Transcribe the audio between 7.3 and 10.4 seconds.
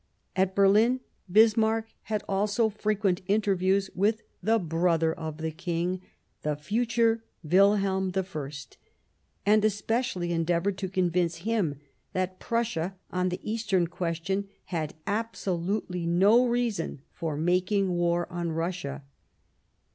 Wilhelm I, and especially